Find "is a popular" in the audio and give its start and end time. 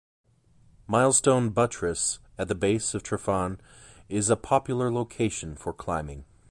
4.09-4.91